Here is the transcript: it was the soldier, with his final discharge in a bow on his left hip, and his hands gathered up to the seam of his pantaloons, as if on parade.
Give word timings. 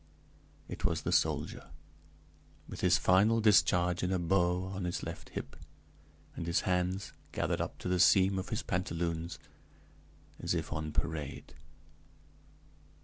it 0.67 0.83
was 0.83 1.03
the 1.03 1.11
soldier, 1.11 1.69
with 2.67 2.81
his 2.81 2.97
final 2.97 3.39
discharge 3.39 4.01
in 4.01 4.11
a 4.11 4.17
bow 4.17 4.63
on 4.63 4.85
his 4.85 5.03
left 5.03 5.29
hip, 5.29 5.55
and 6.35 6.47
his 6.47 6.61
hands 6.61 7.13
gathered 7.31 7.61
up 7.61 7.77
to 7.77 7.87
the 7.87 7.99
seam 7.99 8.39
of 8.39 8.49
his 8.49 8.63
pantaloons, 8.63 9.37
as 10.39 10.55
if 10.55 10.73
on 10.73 10.91
parade. 10.91 11.53